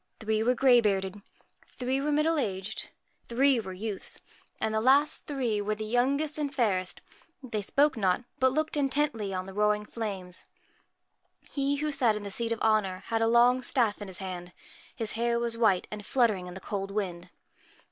Three 0.19 0.41
were 0.41 0.55
grey 0.55 0.81
bearded, 0.81 1.21
three 1.77 2.01
were 2.01 2.11
middle 2.11 2.39
aged, 2.39 2.89
three 3.29 3.59
were 3.59 3.73
69 3.73 3.73
USCHKA 3.75 3.79
PRETTY 3.79 3.85
youths; 3.85 4.19
and 4.59 4.73
the 4.73 4.81
last 4.81 5.27
three 5.27 5.61
were 5.61 5.75
the 5.75 5.85
youngest 5.85 6.39
and 6.39 6.47
MAR 6.49 6.55
fairest. 6.55 7.01
They 7.43 7.61
spake 7.61 7.95
not, 7.95 8.23
but 8.39 8.51
looked 8.51 8.75
intently 8.75 9.31
on 9.31 9.45
t 9.45 9.49
k 9.51 9.55
e 9.55 9.57
roar 9.59 9.75
i 9.75 9.79
n 9.81 9.85
g 9.85 9.91
flames. 9.91 10.45
He 11.51 11.75
who 11.85 11.91
sat 11.91 12.15
in 12.15 12.23
the 12.23 12.31
seat 12.31 12.51
of 12.51 12.59
honour 12.61 13.03
had 13.13 13.21
a 13.21 13.27
long 13.27 13.61
staff 13.61 14.01
in 14.01 14.07
his 14.07 14.17
hand. 14.17 14.53
His 14.95 15.11
hair 15.11 15.37
was 15.39 15.55
white, 15.55 15.85
and 15.91 16.03
fluttering 16.03 16.47
in 16.47 16.55
the 16.55 16.59
cold 16.65 16.89
wind. 16.89 17.29